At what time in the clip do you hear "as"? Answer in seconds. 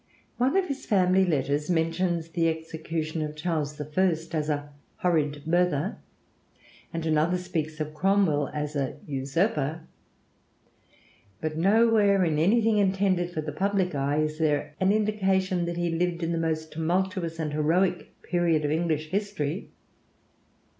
4.33-4.49, 8.51-8.75